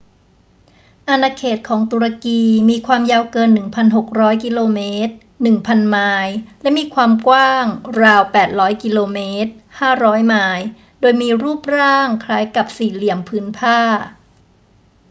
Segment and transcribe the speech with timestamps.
[1.09, 3.49] อาณาเขตของตุรกีมีความยาวเกิน
[3.97, 5.13] 1,600 กิโลเมตร
[5.51, 7.65] 1,000 ไมล์ และมีความกว้าง
[8.01, 8.21] ราว
[8.53, 9.51] 800 กิโลเมตร
[9.89, 10.65] 500 ไมล์
[11.01, 13.79] โดยมีรูปร่างคล้ายกับสี่เหลี่ยมผืนผ้า